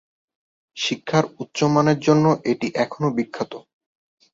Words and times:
শিক্ষার 0.77 1.25
উচ্চমানের 1.39 1.97
জন্য 1.99 2.25
এটি 2.51 2.67
এখনো 2.83 3.07
বিখ্যাত। 3.17 3.53